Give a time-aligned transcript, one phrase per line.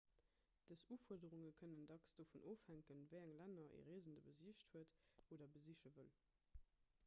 [0.69, 4.99] dës ufuerderunge kënnen dacks dovun ofhänken wéi eng länner e reesende besicht huet
[5.37, 6.15] oder besiche wëll